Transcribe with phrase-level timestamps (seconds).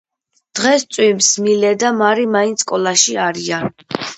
[0.59, 3.71] დღეს წვიმს მილე და მარი მაინც სკოლაში არიან